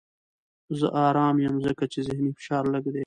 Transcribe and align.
زه 0.77 0.87
ارام 1.07 1.35
یم 1.45 1.55
ځکه 1.65 1.83
چې 1.91 1.99
ذهني 2.07 2.31
فشار 2.37 2.63
لږ 2.73 2.85
دی. 2.93 2.99